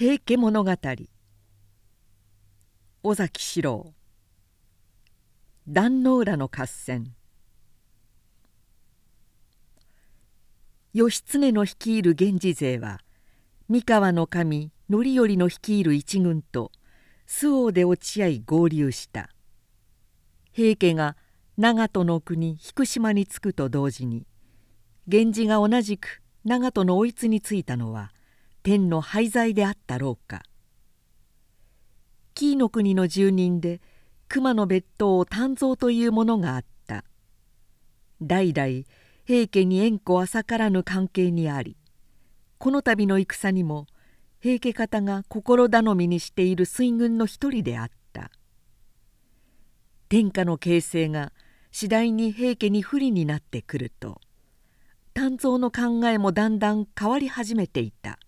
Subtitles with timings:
[0.00, 0.76] 平家物語。
[3.02, 3.94] 尾崎四郎。
[5.68, 7.16] 壇ノ浦の合戦。
[10.94, 13.00] 義経の率いる源氏勢は
[13.68, 16.70] 三河の神範頼の率いる一軍と
[17.26, 19.30] 周防で落ち合い合流した。
[20.52, 21.16] 平家が
[21.56, 24.28] 長門の国引島に着くと同時に
[25.08, 28.12] 源氏が同じく長門の追いつに着いたのは
[28.68, 30.42] 天の廃材であったろうか。
[32.34, 33.80] 紀伊の国の住人で
[34.28, 37.02] 熊野別当丹蔵というものがあった。
[38.20, 38.84] 代々
[39.24, 41.78] 平家に縁故浅からぬ関係にあり
[42.58, 43.86] この度の戦にも
[44.38, 48.30] 平家方が心頼みにしている水軍の一人であった。
[50.10, 51.32] 天下の形勢が
[51.72, 54.20] 次第に平家に不利になってくると
[55.14, 58.18] 丹蔵の考えもだんだん変わり始めていた。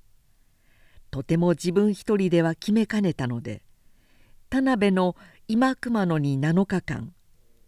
[1.10, 3.62] とても自分一人では決めかねたので
[4.48, 5.16] 田辺の
[5.48, 7.12] 今熊野に7日間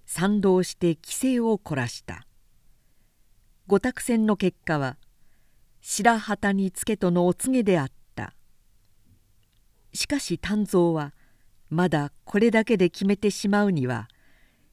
[0.07, 2.27] 賛同して規制を凝らした。
[3.67, 4.99] 五択戦の結果は
[5.81, 8.35] 白旗につけとのお告げであった。
[9.95, 11.15] しかし丹蔵は
[11.71, 14.09] まだこれだけで決めてしまうには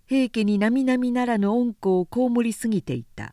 [0.07, 3.31] 平家に並々ならぬ恩子を被りすぎていた。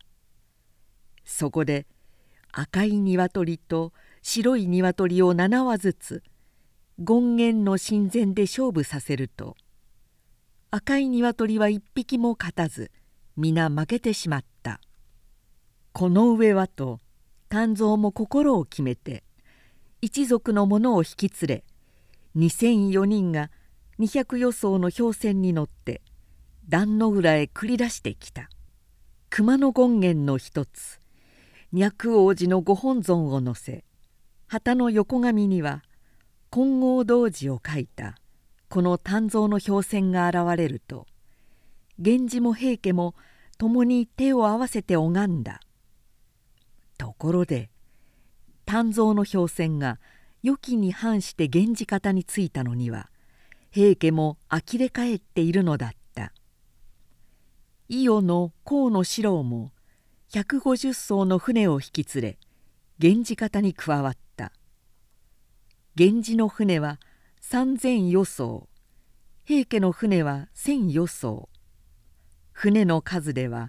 [1.25, 1.87] そこで
[2.53, 3.93] 赤い鶏と
[4.29, 6.25] 白い鶏を7羽ずつ
[6.99, 9.57] 権現の神前で勝負させると
[10.73, 12.91] 赤い鶏は一匹も勝たず
[13.37, 14.81] 皆負けてしまった。
[15.93, 16.99] この上はと
[17.49, 19.23] 丹蔵も心を決めて
[20.03, 21.65] 一族の者を引き連れ
[22.35, 23.53] 2,004人が
[24.01, 26.03] 200予想の氷船に乗って
[26.69, 28.51] 壇の浦へ繰り出してきた。
[29.31, 30.99] 熊野権現の一つ
[31.71, 33.85] 脈王子のご本尊を載せ
[34.49, 35.83] 旗の横紙には
[36.51, 38.17] 金剛童子を書いた
[38.69, 41.07] この丹蔵の表線が現れると
[41.99, 43.15] 源氏も平家も
[43.59, 45.61] 共に手を合わせて拝んだ。
[46.99, 47.71] ところで
[48.67, 49.99] 丹蔵の表線が
[50.43, 53.11] 良きに反して源氏方についたのには
[53.71, 56.33] 平家も呆れ返っているのだった。
[57.89, 59.73] 伊予の河野四郎も
[60.33, 62.39] 150艘の船を引き連れ
[62.99, 64.53] 源氏方に加わった。
[65.97, 66.99] 源氏の船は
[67.43, 68.69] 3,000余艘。
[69.45, 71.49] 平家の船は1,000余艘。
[72.53, 73.69] 船の数では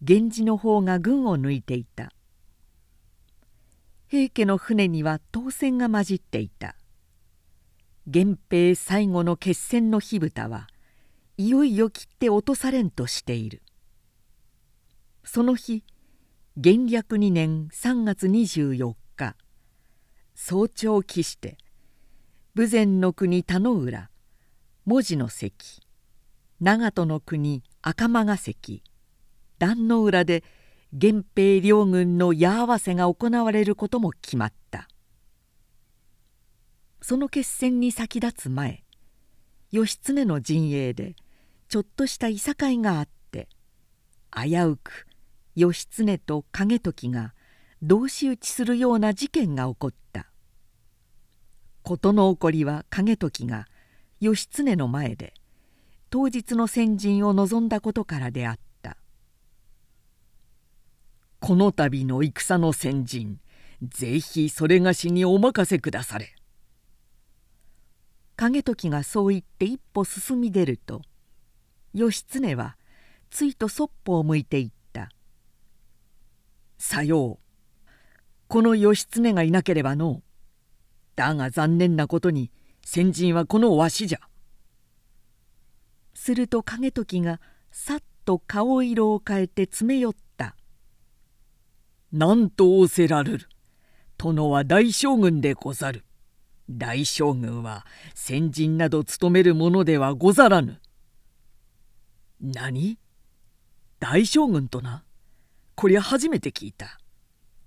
[0.00, 2.12] 源氏の方が軍を抜いていた。
[4.06, 6.76] 平家の船には当船が混じっていた。
[8.06, 10.68] 源平最後の決戦の火蓋は
[11.36, 13.60] いよいよ切って落とされんとしている。
[15.24, 15.82] その日
[16.60, 19.36] 元暦2年3月24日。
[20.34, 21.56] 早朝期して
[22.56, 24.10] 豊前の国田野浦
[24.84, 25.54] 文字の関。
[26.60, 28.82] 長門の国赤間ヶ関。
[29.60, 30.42] 壇の浦で
[30.90, 34.88] 源平両軍の矢合わせが行われることも決まった。
[37.00, 38.82] その決戦に先立つ前
[39.70, 41.14] 義経の陣営で
[41.68, 43.48] ちょっとしたいさかいがあって
[44.34, 45.07] 危うく
[45.58, 47.34] 義経と景時が
[47.82, 50.30] 同士討ちするような事件が起こった。
[51.82, 53.66] 事の起こりは景時が
[54.20, 55.34] 義経の前で
[56.10, 58.98] 当日の先陣を望んだことからであった
[61.40, 63.40] 「この度の戦の先陣
[63.82, 66.36] ぜひそれがしにお任せくだされ」
[68.36, 71.02] 景時がそう言って一歩進み出ると
[71.94, 72.76] 義経は
[73.30, 74.77] ついとそっぽを向いていた。
[76.78, 77.38] さよう。
[78.46, 80.22] この義経がいなければの
[81.16, 82.50] だが残念なことに
[82.82, 84.20] 先人はこのわしじゃ」
[86.14, 87.40] すると景時が
[87.70, 90.56] さっと顔色を変えて詰め寄った
[92.12, 93.48] 「なんと仰せられる。
[94.16, 96.04] 殿は大将軍でござる。
[96.70, 100.80] 大将軍は先人など務めるものではござらぬ」
[102.40, 102.98] 何？
[104.00, 105.04] 大将軍とな。
[105.80, 106.98] こりゃ初めて聞いた。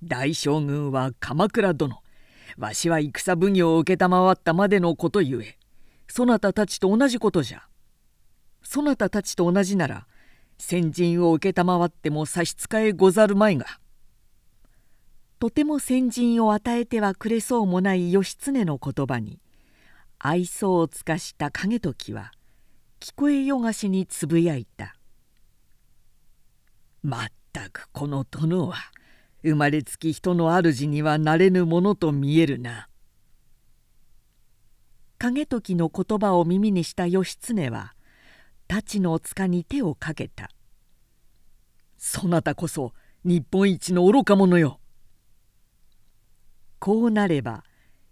[0.03, 2.03] 大将軍は鎌倉殿。
[2.57, 5.57] わしは戦奉行を承ったまでのことゆえ
[6.09, 7.63] そなたたちと同じことじゃ。
[8.63, 10.07] そなたたちと同じなら
[10.57, 13.65] 先陣を承っても差し支えござるまいが。
[15.39, 19.39] とても先陣を与えてはくれそうもない義経の言葉に
[20.19, 22.33] 愛想を尽かした景時は
[22.99, 24.97] 聞こえよがしにつぶやいた
[27.03, 28.77] 「まったくこの殿は
[29.43, 32.87] 生まれつき人の主にはなれぬものと見えるな。
[35.19, 37.93] 景時の言葉を耳にした義経は
[38.69, 40.49] 太刀の塚に手をかけた
[41.97, 42.93] 「そなたこそ
[43.23, 44.79] 日本一の愚か者よ」
[46.79, 47.63] こうなれば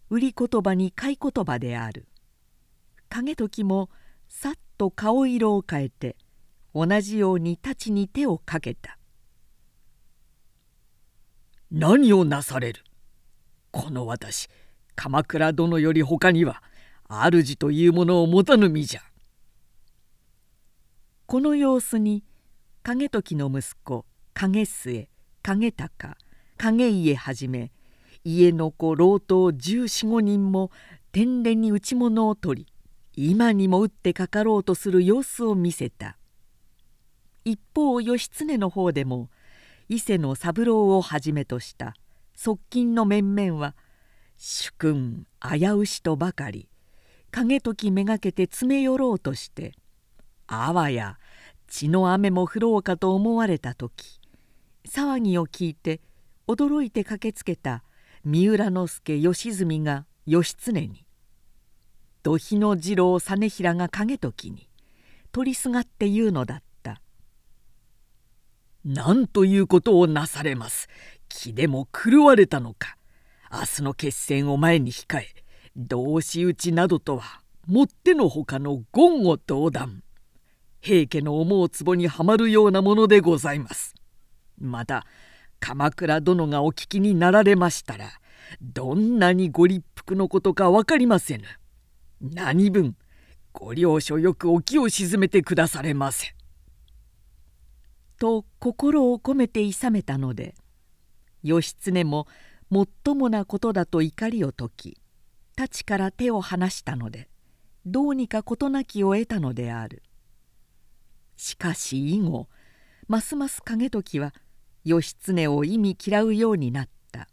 [0.10, 2.08] 売り言葉に買い言葉である。
[3.10, 3.90] 景時も
[4.28, 6.16] さっと顔色を変えて
[6.76, 8.98] 同じように太刀に手をかけた
[11.72, 12.84] 「何をなされる？
[13.70, 14.50] この私
[14.96, 16.64] 鎌倉殿より他には
[17.08, 19.02] 主というものを持たぬ身じゃ」
[21.28, 22.24] この様子に
[22.82, 25.10] 景時の息子景末
[25.44, 26.18] 景高
[26.58, 27.72] 景家はじめ
[28.24, 30.72] 家の子老頭十四五人も
[31.12, 32.74] 天然に打物を取り
[33.16, 36.18] 今にも打ってかかろうとする様子を見せた。
[37.46, 39.30] 一方義経の方でも
[39.90, 41.94] 伊勢の三郎をはじめとした。
[42.36, 43.76] 側近の面々は
[44.38, 46.70] 主君危うしとばかり。
[47.32, 49.74] 景時めがけて詰め寄ろうとして
[50.48, 51.18] あわや
[51.68, 54.20] 血の雨も降ろうかと思われた時
[54.88, 56.02] 騒ぎを聞いて
[56.48, 57.84] 驚いて駆けつけた
[58.24, 61.06] 三浦之助義澄が義経に
[62.24, 64.68] 土肥の次郎実平が景時に
[65.32, 66.64] 取りすがって言うのだっ
[68.94, 70.88] た「なんということをなされます。
[71.28, 72.98] 気でも狂われたのか。
[73.52, 75.28] 明日の決戦を前に控え
[75.76, 80.04] 同士討ちなどとはもってのほかの言語道断。
[80.82, 83.96] 平家の思う壺にはまるようなものでございます。
[84.60, 85.06] また
[85.60, 88.10] 鎌倉殿がお聞きになられましたら
[88.62, 91.44] どんなにご立腹のことか分かりませぬ。
[92.22, 92.96] 何分
[93.54, 96.39] ご了承よくお気を鎮めてくだされませ。
[98.20, 100.56] と心を込めていさめたので
[101.42, 102.28] 義経も
[102.70, 104.98] もっともなことだと怒りを解き
[105.58, 107.30] 太刀から手を離したので
[107.86, 110.04] どうにか事なきを得たのである。
[111.38, 112.48] しかし以後
[113.08, 114.34] ますます景時は
[114.84, 117.28] 義経を意味嫌うようになった。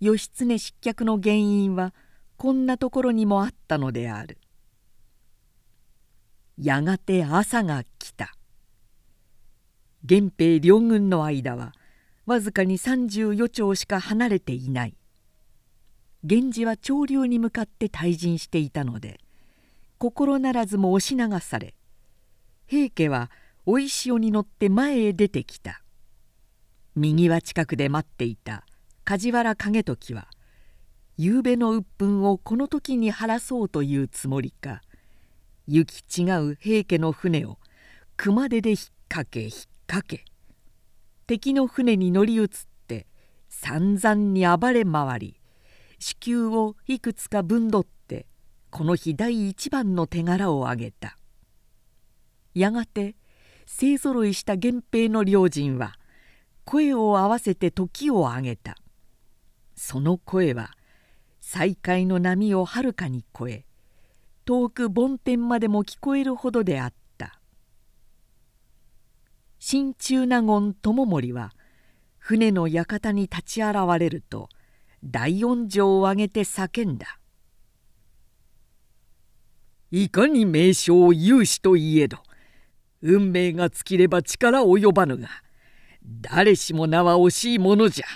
[0.00, 1.94] 義経失脚の原因は
[2.36, 4.38] こんなところにもあったのである。
[6.58, 8.34] やがて朝が来た。
[10.08, 11.72] 源平両軍の間は
[12.26, 14.96] わずかに34丁しか離れていない。
[16.24, 19.18] 源氏は潮流に向かって退陣していたので
[19.98, 21.74] 心ならずも押し流され
[22.68, 23.28] 平家は
[23.66, 25.82] 追い潮に乗って前へ出てきた。
[26.94, 28.64] 右は近くで待っていた
[29.04, 30.28] 梶原景時は
[31.16, 34.82] 夕べの鬱憤をこの時に晴らそうというつもりか
[35.66, 37.58] 行き違う平家の船を
[38.16, 38.78] 熊手で引っ
[39.08, 39.52] 掛け引っ
[39.86, 40.24] 掛け
[41.26, 42.48] 敵の船に乗り移っ
[42.86, 43.06] て
[43.48, 45.40] 散々に暴れ回り
[45.98, 48.26] 子宮をいくつか分取って
[48.70, 51.18] この日第一番の手柄を挙げた。
[52.54, 53.16] やがて
[53.66, 55.94] 勢ぞろいした源平の両人は
[56.64, 58.76] 声を合わせて時を上げた。
[59.76, 60.70] その声は
[61.40, 63.66] 再会の波をはるかに越え
[64.44, 67.01] 遠く梵天までも聞こえるほどであった。
[69.64, 71.52] 新中納言友盛は
[72.18, 74.48] 船の館に立ち現れると
[75.04, 77.20] 大音情を上げて叫んだ
[79.92, 82.18] 「いかに名称有志といえど
[83.02, 85.28] 運命が尽きれば力及ばぬが
[86.04, 88.06] 誰しも名は惜しいものじゃ。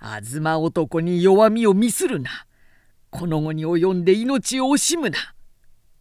[0.00, 2.44] 東男に弱みを見するな。
[3.10, 5.18] この後に及んで命を惜しむな。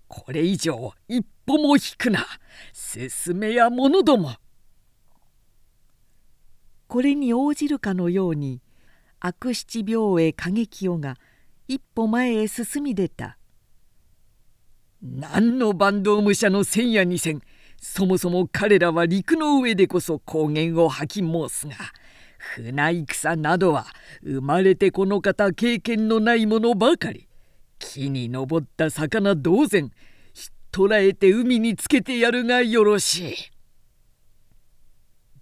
[0.08, 2.26] これ以上一歩も引くな。
[2.74, 4.36] 進めや者ども。
[6.88, 8.62] これに応じるかのように
[9.20, 11.16] 悪七病へ過激をが
[11.68, 13.38] 一歩前へ進み出た。
[15.02, 17.42] 何の坂東武者の千や二千
[17.78, 21.76] そもそも彼らは陸の上でこそ高原を吐き申すが
[22.38, 23.86] 船戦などは
[24.24, 27.28] 生まれてこの方経験のないものばかり
[27.78, 29.92] 木に登った魚同然
[30.34, 33.36] ひっ捕らえて海につけてやるがよろしい。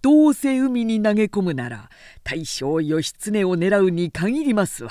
[0.04, 1.88] どうせ海に投げ込むなら
[2.24, 4.90] 大将義経を狙うに限りますわ。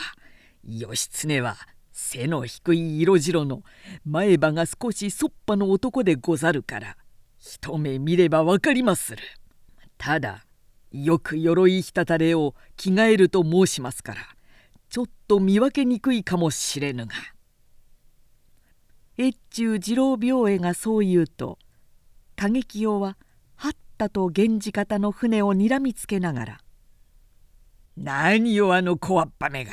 [0.67, 1.55] 義経は
[1.91, 3.61] 背の低い色白の
[4.05, 6.97] 前歯が少しそっぱの男でござるから
[7.37, 9.21] 一目見れば分かりまする。
[9.99, 10.47] ただ
[10.91, 14.21] よく鎧ひたたれを着替えると申しますから
[14.89, 17.13] ちょっと見分けにくいかもしれぬが
[19.19, 21.59] 越中次郎病衛がそう言うと
[22.35, 23.17] 景清はは
[23.93, 26.59] ったと源氏方の船をにらみつけながら
[27.95, 29.71] 「何よあの小わっぱめが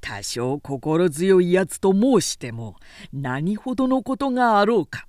[0.00, 2.76] 多少心強いやつと申しても
[3.12, 5.08] 何ほどのことがあろうか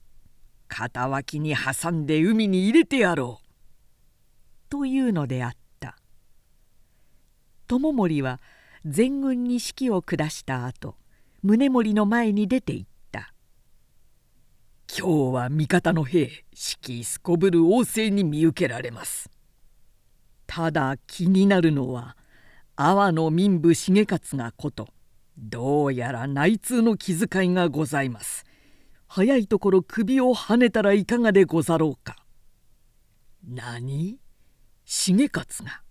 [0.68, 3.46] 片脇に挟んで海に入れてやろう」
[4.70, 5.60] というのであった。
[7.68, 8.40] 知盛は
[8.86, 10.96] 全軍に指揮を下した後
[11.44, 12.89] 宗盛の前に出て行った
[14.92, 19.30] 「今日は味方の兵士気すこぶる旺盛に見受けられます」
[20.48, 22.18] ただ気になるのは
[22.76, 24.88] 阿波の民部重勝がこと
[25.38, 28.46] どうやら内通の気遣いがございます。
[29.08, 32.16] 早いところ首をはねたらいかがでござろうか。
[33.48, 34.20] 何？
[34.86, 35.82] 重勝が？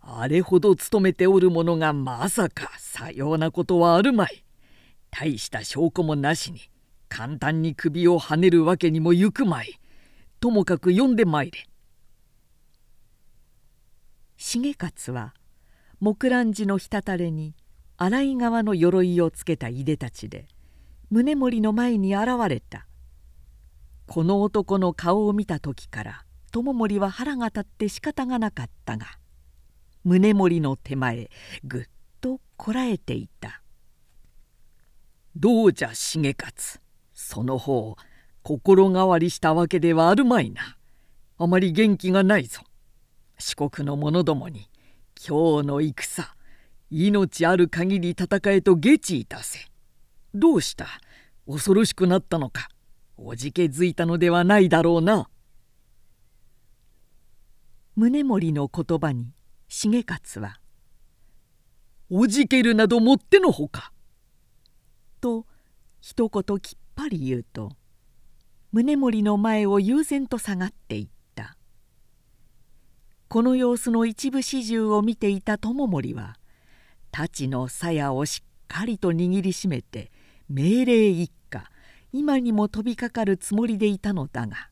[0.00, 4.44] あれほど勤めておる者がまさかさようなことはあるまい。
[5.10, 6.60] 大した証拠もなしに
[7.14, 9.78] 簡単に首をはねるわけにもゆくまい。
[10.40, 11.68] ともかく読んでまいれ。
[14.38, 15.34] 重勝は
[16.00, 17.54] 木蘭寺の滴れに
[17.98, 20.48] 洗い側の鎧をつけたいでたちで
[21.10, 22.86] 宗盛の前に現れた。
[24.06, 29.06] この男の顔を見た時から友盛は腹が立って仕方がなかったが
[30.04, 31.28] 宗盛の手前
[31.62, 31.84] ぐっ
[32.22, 33.62] とこらえていた
[35.36, 36.81] 「どうじゃ重勝。
[37.22, 37.96] その方
[38.42, 40.76] 心変わりしたわけではあるまいな。
[41.38, 42.62] あまり元気がないぞ。
[43.38, 44.68] 四国の者どもに
[45.16, 46.24] 今日の戦
[46.90, 49.60] 命ある限り戦えと下知いたせ。
[50.34, 50.86] どうした？
[51.46, 52.68] 恐ろしくなったのか。
[53.16, 55.28] おじけづいたのではないだろうな。
[57.94, 59.32] 宗盛の言葉に
[59.68, 60.58] 重勝は
[62.10, 63.92] 「おじけるなどもってのほか」
[65.20, 65.46] と
[66.00, 67.72] 一言きぱり言うと
[68.72, 71.12] 宗盛の前を悠然と下がっていった。
[73.32, 76.36] この様子の一部始終を見ていた知盛は
[77.10, 80.12] 太刀の鞘をしっかりと握りしめて
[80.50, 81.64] 命令一家
[82.12, 84.68] 今にも飛びかかるつもりでいたのだが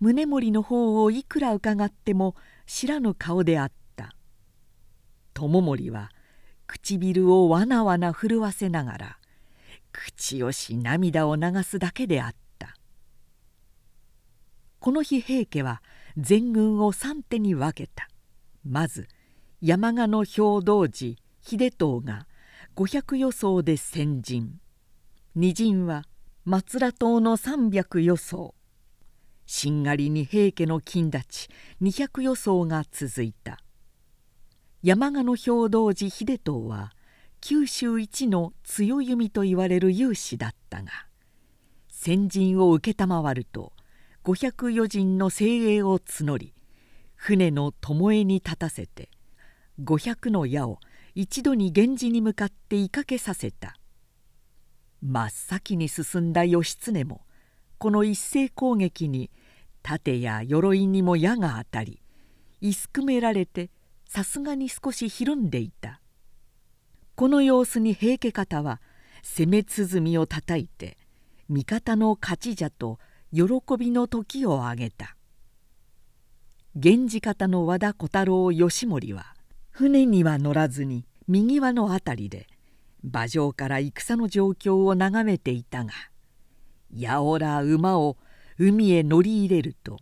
[0.00, 2.36] 宗盛の方をいくら伺っても
[2.66, 4.14] 知らぬ顔であった
[5.34, 6.10] 知盛は
[6.68, 9.19] 唇をわなわな震わせながら
[9.92, 12.74] 口をし涙を流すだけであった。
[14.78, 15.82] この日平家は
[16.16, 18.08] 全軍を三手に分けた。
[18.64, 19.08] まず
[19.60, 22.26] 山鹿の兵道寺秀藤が
[22.76, 24.60] 500予想で先陣。
[25.34, 26.04] 二陣は
[26.44, 28.54] 松良党の300予想
[29.46, 31.48] しんがりに平家の金立ち
[31.82, 33.58] 200予想が続いた。
[34.82, 36.92] 山鹿の兵道寺秀藤は
[37.40, 40.90] 九州一の強弓といわれる勇士だったが
[41.88, 43.72] 先陣を承ると
[44.22, 46.54] 五百余人の精鋭を募り
[47.14, 49.10] 船の巴に立たせて
[49.82, 50.78] 五百の矢を
[51.14, 53.76] 一度に源氏に向かって追いかけさせた。
[55.02, 57.22] 真っ先に進んだ義経も
[57.78, 59.30] この一斉攻撃に
[59.82, 62.02] 盾や鎧にも矢が当たり
[62.60, 63.70] いすくめられて
[64.06, 65.99] さすがに少しひるんでいた。
[67.14, 68.80] この様子に平家方は
[69.22, 70.96] 攻め鼓をたたいて
[71.48, 72.98] 味方の勝ちじゃと
[73.32, 73.44] 喜
[73.78, 75.16] びの時をあげた。
[76.76, 79.34] 源氏方の和田小太郎義盛は
[79.70, 82.46] 船には乗らずに右輪の辺りで
[83.02, 85.92] 馬上から戦の状況を眺めていたが
[86.94, 88.16] やおら馬を
[88.56, 89.98] 海へ乗り入れると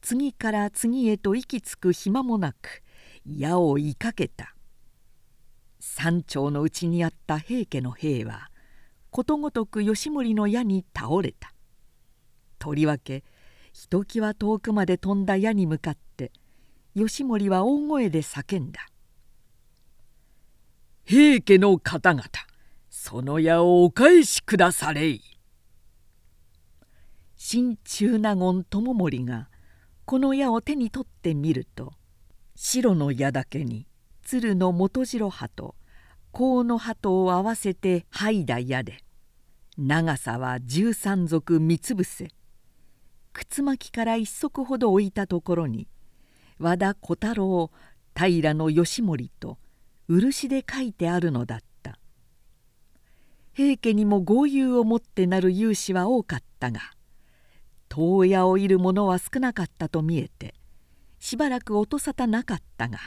[0.00, 2.82] 次から次へと息つく暇もなく
[3.24, 4.55] 矢を追いかけた。
[5.88, 8.50] 山頂のうちにあった平家の兵は
[9.10, 11.54] ことごとく義盛の矢に倒れた。
[12.58, 13.22] とりわけ
[13.72, 16.32] ひときわ遠くまで飛んだ矢に向かって
[16.94, 18.88] 義盛は大声で叫んだ
[21.06, 22.24] 「平家の方々
[22.90, 25.22] その矢をお返しくだされい」
[27.36, 29.48] 新中納言友盛が
[30.04, 31.92] この矢を手に取ってみると
[32.56, 33.85] 白の矢だけに
[34.26, 35.76] 鶴の元次葉と
[36.32, 38.98] 甲の鳩を合わせて剥いだ矢で
[39.78, 42.32] 長さは十三足三つ伏せ。
[43.32, 45.86] 靴巻きから一足ほど置いたところに
[46.58, 47.70] 和田小太郎
[48.16, 49.58] 平義盛と
[50.08, 52.00] 漆で書いてあるのだった。
[53.52, 56.80] 平家にも豪遊をもってなる勇士は多かったが
[57.88, 60.56] 遠屋をいる者は少なかったと見えて
[61.20, 62.98] しばらく音沙汰なかったが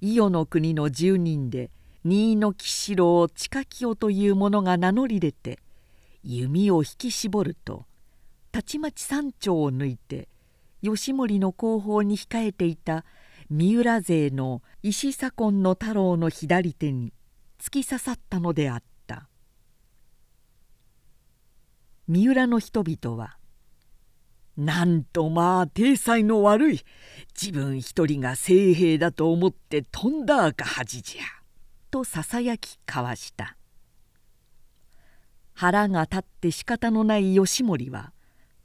[0.00, 1.70] 伊予の国の住人で
[2.04, 5.58] 新野吉四郎近清という者が名乗り出て
[6.24, 7.84] 弓を引き絞ると
[8.52, 10.28] たちまち山頂を抜いて
[10.82, 13.04] 義盛の後方に控えていた
[13.50, 17.12] 三浦勢の石左近の太郎の左手に
[17.58, 18.90] 突き刺さったのであった。
[22.08, 23.36] 三浦の人々は
[24.60, 26.80] 「なんとまあ体裁の悪い
[27.40, 31.22] 自分一人が聖兵だと思って飛んだ赤恥じゃ」
[31.90, 33.56] とささやき交わした。
[35.54, 38.12] 腹が立って仕方のない義盛は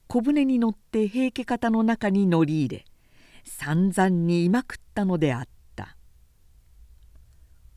[0.07, 2.85] 小舟に乗って平家方の中に乗り入れ
[3.45, 5.95] 散々にいまくったのであった。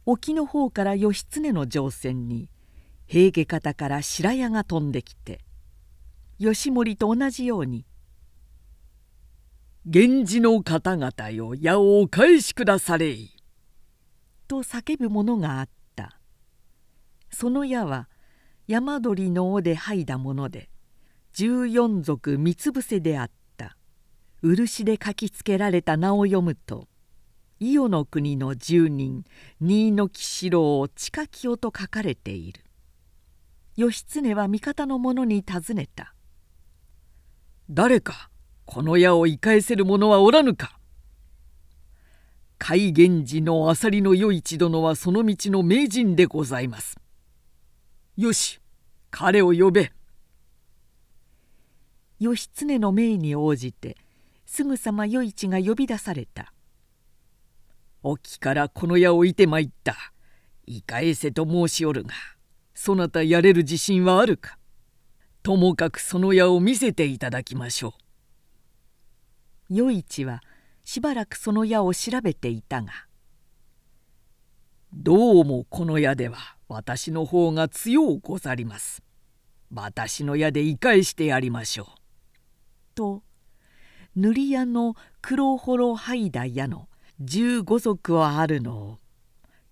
[0.07, 2.51] 沖の方から義経の乗船に
[3.07, 5.39] 平家方から白矢が飛んできて
[6.41, 7.85] 義盛と同じように
[9.87, 13.31] 「源氏の方々よ矢をお返しくだされい」
[14.49, 16.19] と叫ぶものがあった。
[17.31, 18.09] その矢は
[18.67, 20.71] 山鳥の尾で剥いだもので
[21.33, 23.77] 十四族三つ伏せであった。
[24.41, 26.89] 漆で書きつけられた名を読むと
[27.59, 29.25] 伊予の国の住人
[29.61, 32.63] 新野木四郎近清と書かれている。
[33.77, 36.15] 義経は味方の者に尋ねた
[37.71, 38.31] 「誰か
[38.71, 40.79] この矢を生かえせる者はおらぬか?」
[42.59, 47.01] 海源氏の浅利の与一殿はその道の名人でございます。
[48.19, 48.61] よし
[49.11, 49.91] 彼を呼べ。
[52.21, 53.97] 義経の命に応じて
[54.45, 56.53] すぐさま与一が呼び出された。
[58.03, 59.97] 沖からこの矢をいてまいった。
[60.67, 62.11] いかえせと申しおるが
[62.75, 64.59] そなたやれる自信はあるか？
[65.43, 68.08] ともかくその矢を見せていただきましょう。
[69.71, 70.41] 与一は
[70.85, 72.93] しばらくその矢を調べていたが
[74.93, 79.03] どうもこの矢では私の方が強うござります。
[79.73, 81.87] 私の矢で言い返してやりましょう。
[82.95, 83.23] と
[84.17, 86.89] 塗り屋の黒ほろ剥いだ矢の
[87.21, 88.99] 十五足はあるのを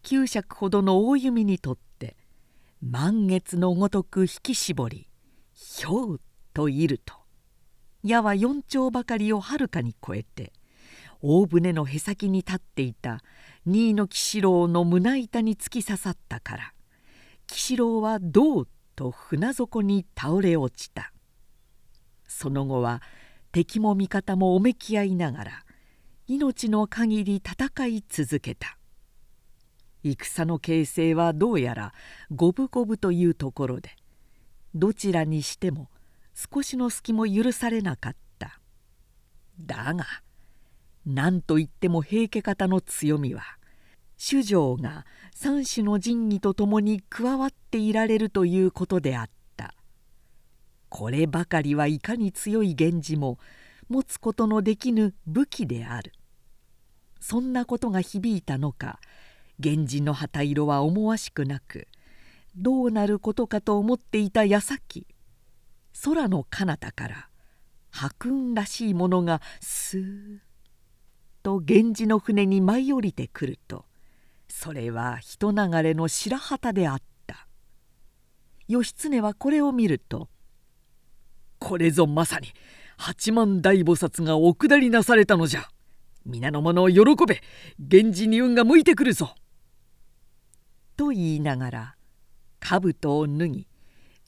[0.03, 2.17] 九尺ほどの大弓にとって
[2.83, 5.09] 満月のごとく引き絞り
[5.55, 6.21] ひょう
[6.53, 7.15] といると
[8.07, 10.53] 矢は四丁ばかりをはるかに超えて
[11.21, 13.21] 大船のへさきに立っていた
[13.67, 16.73] 新野喜四郎の胸板に突き刺さったから
[17.47, 21.13] 喜四郎はどうと船底に倒れ落ちた。
[22.27, 23.03] その後は
[23.53, 25.65] 敵も味方もおめき合いながら
[26.27, 28.77] 命の限り戦い続けた。
[30.03, 31.93] 戦の形勢はどうやら
[32.31, 33.91] 五分五分というところで
[34.75, 35.89] どちらにしても
[36.37, 38.61] 少しの隙も許されなかった。
[39.59, 40.05] だが
[41.07, 43.43] 何といっても平家方の強みは
[44.19, 49.75] 主上が三種の神器と共に加わっていられるということであった。
[50.91, 53.39] こればかりはいかに強い源氏も
[53.89, 56.13] 持つことのできぬ武器である。
[57.19, 59.01] そんなことが響いたのか
[59.59, 61.89] 源氏の旗色は思わしくなく
[62.57, 65.07] どうなることかと思っていた矢先
[66.05, 67.29] 空の彼方から
[67.91, 70.39] 白雲らしいものがスーッ
[71.43, 73.87] と源氏の船に舞い降りてくると
[74.49, 77.47] それは人流れの白旗であった。
[78.69, 80.29] 義経はこれを見ると
[81.59, 82.49] 「これぞまさに
[82.97, 85.69] 八幡大菩薩がお下りなされたのじゃ。
[86.25, 87.41] 皆の者を喜べ
[87.79, 89.35] 源氏に運が向いてくるぞ」
[90.97, 91.97] と言いながら
[92.59, 93.69] 兜を脱ぎ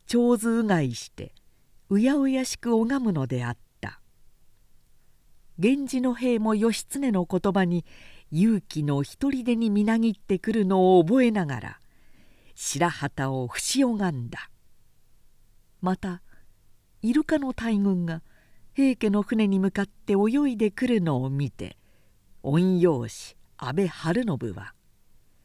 [0.06, 1.32] 長図うがいして
[1.90, 3.68] うやうやしく拝むのであった。
[5.58, 7.84] 源氏の兵も義経の言葉に
[8.30, 11.80] 勇気の一人でにみなぎってくるのを覚えながら
[12.54, 14.50] 白旗を節拝んだ
[15.80, 16.22] また
[17.02, 18.22] イルカの大群が
[18.74, 21.76] 平家の船に向かって泳いでくるのを見て
[22.42, 24.74] 御用師安倍晴信は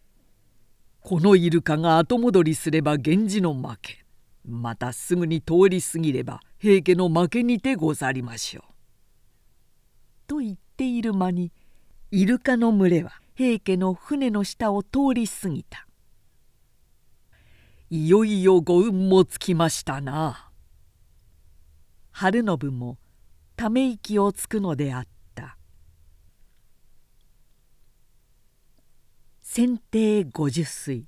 [1.02, 4.03] 「このイルカが後戻りすれば源氏の負け
[4.46, 8.64] またすぐに通り過ぎれば平家の負けにてござりましょう」
[10.28, 11.52] と言っている間に
[12.12, 15.88] イルカの群れは平家の船の下を通り過ぎた。
[17.90, 20.52] いよいよご運もつきましたな。
[22.12, 22.98] 晴信も
[23.56, 25.58] ため息をつくのであった。
[29.42, 31.06] 先定五十水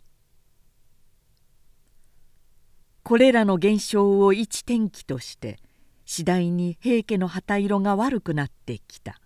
[3.06, 5.60] これらの現象を一天気として
[6.08, 9.22] 次第に平家の旗色が悪くなってきた。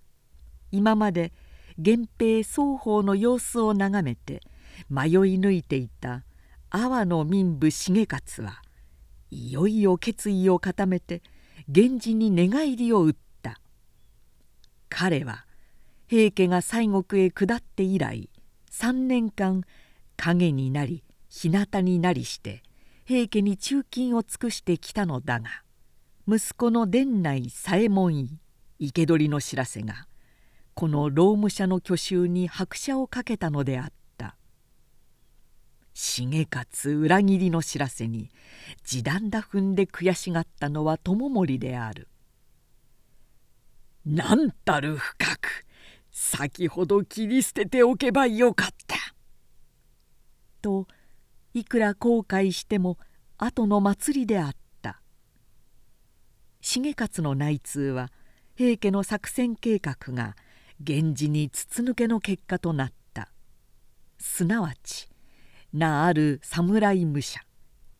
[0.69, 1.31] 今まで
[1.77, 4.41] 源平双方の様子を眺めて
[4.89, 6.25] 迷い抜いていた
[6.69, 8.61] 阿波の民部重勝は
[9.31, 11.21] いよいよ決意を固めて
[11.69, 13.61] 源氏に寝返りを打った。
[14.89, 15.45] 彼は
[16.09, 18.29] 平家が西国へ下って以来
[18.73, 19.63] 3年間
[20.17, 22.61] 影になり日向になりして
[23.09, 25.49] 平家に忠勤を尽くしてきたのだが
[26.27, 28.29] 息子の伝内左衛門医
[28.79, 30.05] 生け捕りの知らせが
[30.75, 34.35] この労務者の去就に拍車をかけたのであった。
[35.95, 38.29] 重勝裏切りの知らせに
[38.83, 42.09] 地団打踏んで悔しがったのは友盛である
[44.05, 45.65] 「何たる深く
[46.11, 48.97] 先ほど切り捨てておけばよかった」
[50.61, 50.85] と
[51.53, 52.97] いくら後悔しても
[53.37, 55.01] 後の祭りであった。
[56.61, 58.09] 重勝の内通は
[58.55, 60.35] 平家の作戦計画が
[60.79, 62.99] 源氏に筒抜けの結果となった。
[64.19, 65.09] すなわち
[65.71, 67.39] 名ある侍武者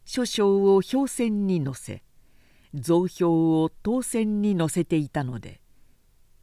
[0.06, 2.04] 諸将を氷船に乗せ
[2.74, 5.62] 増票を当選に乗せていたので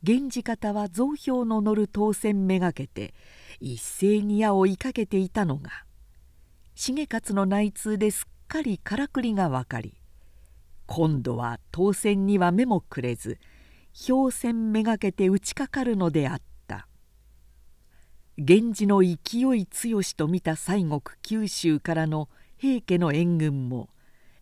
[0.02, 3.12] 源氏方は増票の乗る当選めがけて
[3.60, 5.85] 一斉に矢を追いかけていたのが
[6.78, 9.94] 重勝の内通ですっかりからくりが分かり
[10.84, 13.38] 今度は当選には目もくれず
[14.06, 16.86] 氷船めがけて打ちかかるのであった。
[18.36, 23.88] 源氏の勢い強しと見た西国九州からの平家の援軍も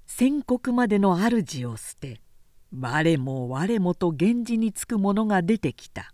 [0.05, 2.20] 戦国までの主を捨て
[2.77, 6.12] 我も我もと源氏につく者が出てきた。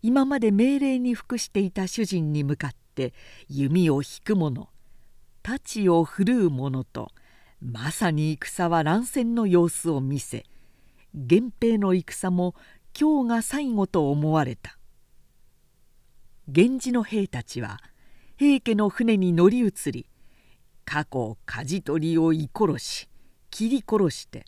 [0.00, 3.14] 今まで命令に服していた主人に向かって
[3.48, 4.68] 弓を引く者
[5.42, 7.10] 太刀を振るう者と
[7.62, 10.44] まさに戦は乱戦の様子を見せ
[11.14, 12.54] 源平の戦も
[12.98, 14.76] 今日が最後と思われた。
[16.48, 17.78] 源氏の兵たちは
[18.36, 20.06] 平家の船に乗り移り
[20.84, 23.08] 過去舵取りを射殺し
[23.50, 24.44] 切り殺して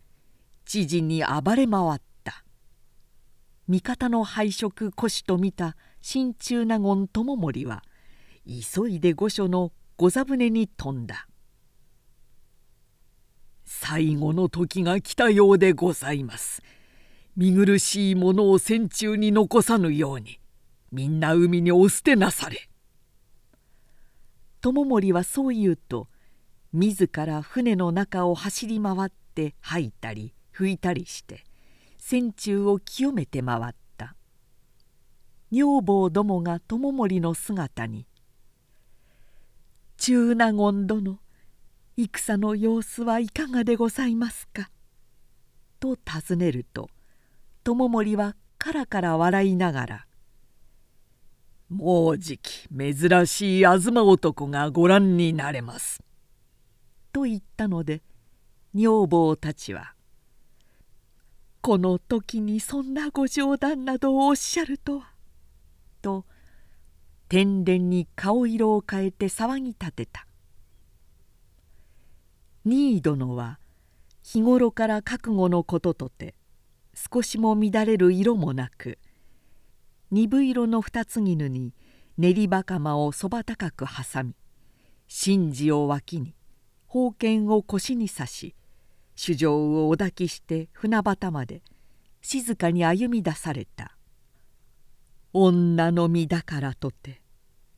[0.64, 2.44] 知事に暴れ回った。
[3.68, 7.84] 味方の敗色虎視と見た心中納言友盛は
[8.46, 11.28] 急いで御所の御座船に飛んだ。
[13.64, 16.62] 最後の時が来たようでございます。
[17.36, 20.38] 見苦しいものを船中に残さぬように
[20.90, 22.68] みんな海にお捨てなされ。
[24.60, 26.08] 友盛はそう言うと
[26.72, 31.44] 自ら船の中を走り回って吐いたり拭いたりして
[31.98, 34.16] 船中を清めて回った。
[35.50, 38.06] 女房どもが友盛の姿に
[40.04, 41.20] 「中納言殿
[41.96, 44.68] 戦の様子はいかがでございますか?」
[45.78, 46.90] と尋ねると
[47.62, 50.06] 友盛はからから笑いながら
[51.70, 56.02] 「もうじき珍しい東男がご覧になれます」
[57.12, 58.02] と言ったので
[58.74, 59.94] 女房たちは
[61.62, 65.12] 「この時にそんなご冗談などをおっしゃるとは」
[66.02, 66.26] と
[67.32, 70.26] 天然に顔色を変えて騒ぎ立てた。
[72.66, 73.58] 新井殿は
[74.22, 76.34] 日頃から覚悟のこととて
[76.94, 78.98] 少しも乱れる色もなく
[80.10, 81.72] 鈍色の二つ絹に
[82.18, 84.34] 練りばかまをそば高く挟み
[85.08, 86.34] 神事を脇に
[86.86, 88.54] 宝剣を腰に刺し
[89.16, 91.62] 主上をお抱きして船端まで
[92.20, 93.96] 静かに歩み出された。
[95.34, 97.21] 女の身だからとて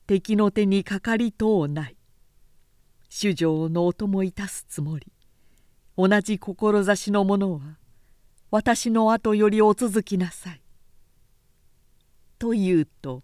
[0.07, 1.97] 敵の手にかかりとうない。
[3.09, 5.11] 主上のお供いたすつもり。
[5.97, 7.77] 同じ志の者は
[8.51, 10.61] 私の後よりお続きなさい」
[12.37, 13.23] と言うと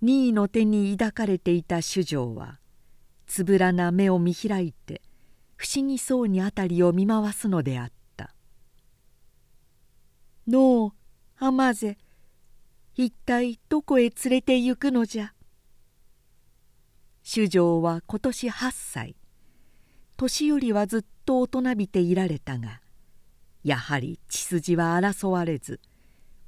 [0.00, 2.60] 二位の手に抱かれていた主上は
[3.26, 5.02] つぶらな目を見開いて
[5.56, 8.32] 不思議そうに辺りを見回すのであった
[10.46, 10.92] 「のう
[11.34, 11.98] 浜瀬
[12.94, 15.33] 一体どこへ連れて行くのじゃ」
[17.26, 19.16] 主上は今年8歳。
[20.18, 22.82] 年寄りはずっと大人びていられたが
[23.64, 25.80] やはり血筋は争われず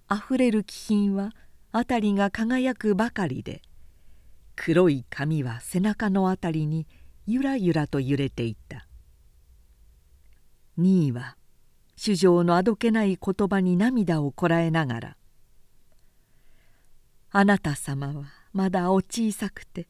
[0.06, 1.32] あふれる気品は
[1.72, 3.62] 辺りが輝くばかりで
[4.54, 6.86] 黒い髪は背中の辺りに
[7.26, 8.86] ゆらゆらと揺れていた。
[10.76, 11.38] 二位は
[11.96, 15.16] 主上のあどけない言葉に涙をこらえながら
[17.32, 19.88] 「あなた様はまだお小さくて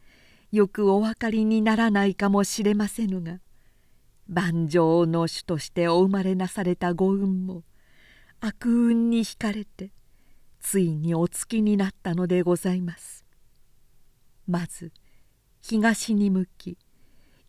[0.53, 3.41] よくお分かりにならないかもしれませぬが
[4.29, 7.63] 万丈の主としてお生まれなされたご運も
[8.41, 9.91] 悪運に惹かれて
[10.61, 13.25] ついにお月になったのでございます。
[14.47, 14.93] まず
[15.61, 16.79] 東に向き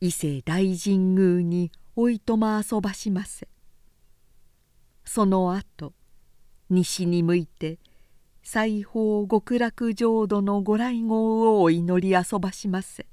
[0.02, 3.48] 伊勢大神宮においとま遊ばしませ
[5.06, 5.94] その後
[6.70, 7.80] 西に向いて
[8.50, 13.06] 西方極楽浄土のご来号をお祈り遊ばしませ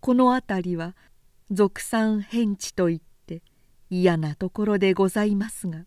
[0.00, 0.96] この辺りは
[1.50, 3.42] 俗産変地といって
[3.90, 5.84] 嫌なところでございますが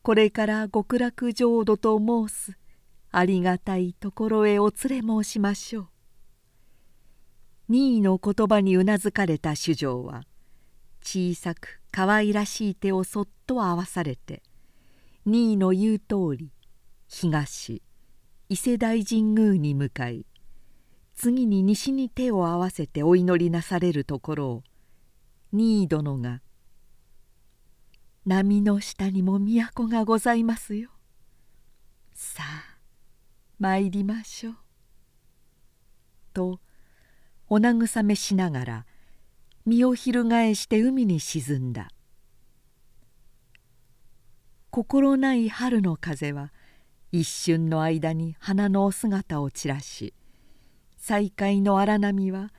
[0.00, 2.56] これから極楽浄土と申す
[3.12, 5.88] ありがたいところへお連れ申しましょう。
[7.68, 10.22] 任意の言葉にうなずかれた主丈は
[11.02, 14.42] 小さく可愛らしい手をそっと合わされて
[15.28, 16.52] 任意の言う通り
[17.08, 17.82] 東
[18.48, 20.24] 伊勢大神宮に向かい
[21.16, 24.62] 次に西に手を合わせてお祈りなされるところを
[25.50, 26.42] 任意殿が
[28.24, 30.90] 「波の下にも都がございますよ。
[32.14, 32.78] さあ
[33.58, 34.56] 参りましょう」
[36.34, 36.60] と
[37.48, 38.86] お慰めしながら
[39.64, 41.90] 身を翻して海に沈んだ
[44.76, 46.52] 心ない春の風は
[47.10, 50.12] 一瞬の間に花のお姿を散らし
[50.98, 52.50] 再会の荒波は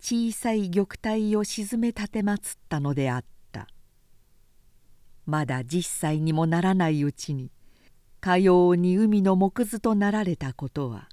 [0.00, 3.66] 小さい玉体を沈め立てまつったのであった。
[5.26, 7.52] まだ10歳にもならないうちに
[8.22, 11.10] かように海の木図となられたことは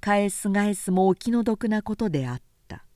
[0.00, 2.86] 返す返すもお気の毒なことであった。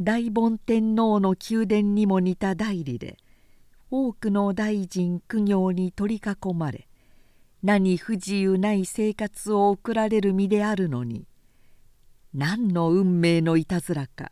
[0.00, 3.18] 大梵天皇の宮殿にも似た代理で
[3.90, 6.88] 多くの大臣苦行に取り囲まれ
[7.62, 11.26] 何不自由ない生活を送られる身であるのに
[12.32, 14.30] 何の運命のいたずらか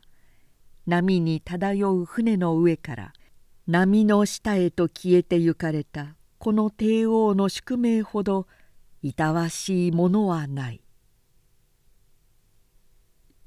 [0.87, 3.13] 波に漂う船の上から
[3.67, 8.47] 波の下へと消えてゆかれたこの帝王の宿命ほど
[9.01, 10.81] いたわしいものはない。